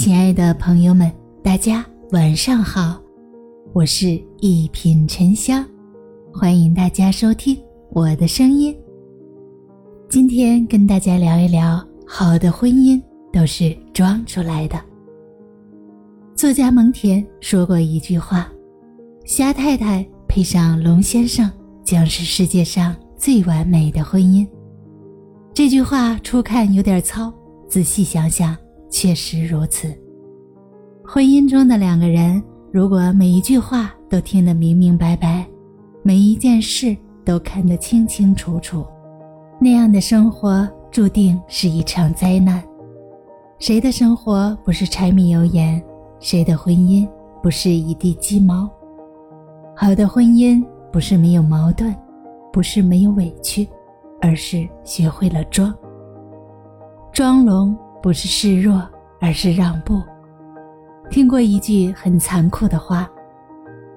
[0.00, 2.98] 亲爱的朋友们，大家晚上好，
[3.74, 5.62] 我是一品沉香，
[6.32, 7.54] 欢迎大家收听
[7.90, 8.74] 我的声音。
[10.08, 12.98] 今天跟大家聊一聊，好的婚姻
[13.30, 14.80] 都是装出来的。
[16.34, 18.50] 作家蒙恬说过一句话
[19.26, 21.50] ：“虾太太配上龙先生，
[21.84, 24.48] 将是世界上最完美的婚姻。”
[25.52, 27.30] 这句话初看有点糙，
[27.68, 28.56] 仔细想想。
[28.90, 29.88] 确实如此。
[31.04, 35.46] 婚姻中的两个人，如果每一句话都听得明明白白，
[36.02, 38.84] 每一件事都看得清清楚楚，
[39.60, 42.62] 那样的生活注定是一场灾难。
[43.58, 45.82] 谁的生活不是柴米油盐？
[46.18, 47.08] 谁的婚姻
[47.42, 48.68] 不是一地鸡毛？
[49.74, 51.94] 好的婚姻不是没有矛盾，
[52.52, 53.66] 不是没有委屈，
[54.20, 55.74] 而是学会了装。
[57.12, 57.76] 装聋。
[58.02, 58.82] 不是示弱，
[59.20, 60.02] 而是让步。
[61.10, 63.10] 听过一句很残酷的话：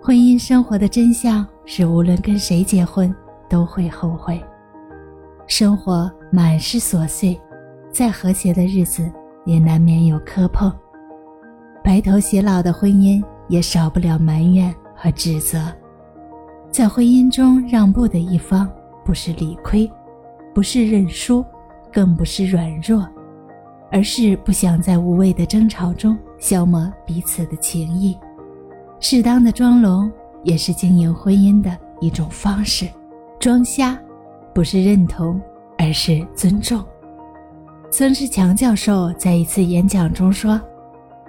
[0.02, 3.14] 婚姻生活的真相是，无论跟谁结婚，
[3.48, 4.44] 都会后悔。
[5.48, 7.40] 生活满是琐碎，
[7.92, 9.10] 再和谐的日子
[9.46, 10.74] 也难免有磕碰。
[11.84, 15.60] 白头偕老的婚姻也少不了埋怨和指责。
[16.72, 18.70] 在婚姻中让步的一方，
[19.06, 19.90] 不是理亏，
[20.54, 21.46] 不是认输，
[21.92, 23.08] 更不是软弱。
[23.94, 28.18] 而是不想在无谓的争吵中消磨彼此的情谊，
[29.00, 32.88] 适当的装聋也是经营婚姻的一种方式。
[33.40, 33.96] 装瞎，
[34.52, 35.40] 不是认同，
[35.78, 36.84] 而是尊重。
[37.92, 40.60] 孙世强教授在一次演讲中说：“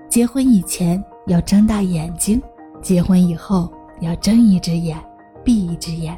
[0.08, 2.40] 结婚以前要睁大眼睛，
[2.80, 3.70] 结婚以后
[4.00, 4.98] 要睁一只眼
[5.44, 6.16] 闭一只眼。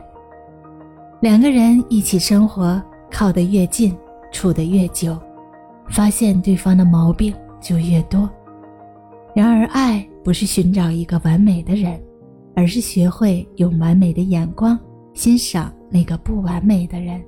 [1.19, 2.81] 两个人一起生活，
[3.11, 3.99] 靠得越近，
[4.31, 5.19] 处得越久。”
[5.91, 8.29] 发现对方的毛病就越多。
[9.35, 12.01] 然而，爱不是寻找一个完美的人，
[12.55, 14.79] 而是学会用完美的眼光
[15.15, 17.23] 欣赏那个不完美的人。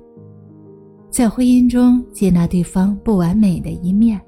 [1.09, 4.19] 在婚姻中接纳对方不完美的一面，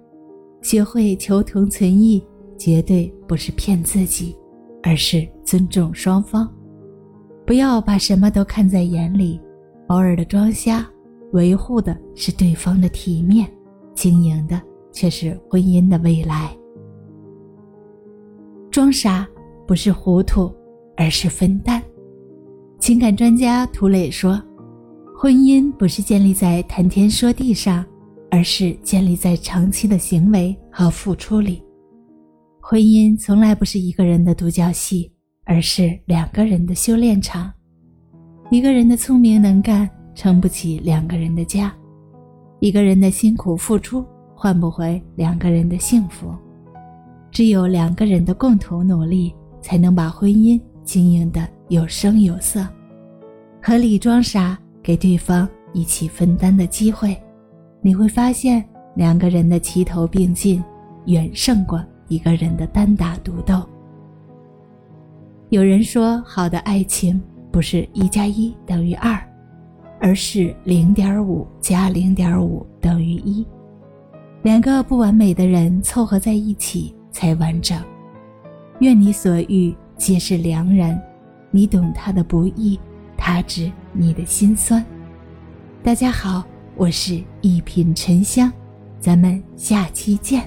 [0.62, 2.24] 学会求同存异，
[2.58, 4.36] 绝对不是骗自己，
[4.84, 6.52] 而是尊重双方。
[7.46, 9.40] 不要把什么都看在眼里，
[9.88, 10.88] 偶尔的装瞎，
[11.34, 13.47] 维护的是对方的体面。
[14.01, 14.59] 经营的
[14.91, 16.50] 却是婚姻的未来。
[18.72, 19.28] 装傻
[19.67, 20.51] 不是糊涂，
[20.97, 21.79] 而是分担。
[22.79, 24.41] 情感专家涂磊说
[25.16, 27.85] ：“婚姻不是建立在谈天说地上，
[28.31, 31.61] 而是建立在长期的行为和付出里。
[32.59, 35.11] 婚姻从来不是一个人的独角戏，
[35.45, 37.53] 而是两个人的修炼场。
[38.50, 41.72] 一个人的聪明能干撑不起两个人的家。”
[42.61, 44.05] 一个人的辛苦付出
[44.35, 46.31] 换不回两个人的幸福，
[47.31, 52.66] 只有两个人的共同努力，才能把婚姻经营的有声有色。
[53.59, 57.19] 合理装傻，给对方一起分担的机会，
[57.81, 58.63] 你会发现
[58.95, 60.63] 两个人的齐头并进，
[61.05, 63.67] 远胜过一个人的单打独斗。
[65.49, 67.19] 有人说，好的爱情
[67.51, 69.19] 不是一加一等于二。
[70.01, 73.45] 而是零点五加零点五等于一，
[74.41, 77.79] 两个不完美的人凑合在一起才完整。
[78.79, 81.00] 愿你所遇皆是良人，
[81.51, 82.79] 你懂他的不易，
[83.16, 84.84] 他知你的心酸。
[85.84, 86.44] 大家好，
[86.75, 88.51] 我是一品沉香，
[89.00, 90.44] 咱们下期见。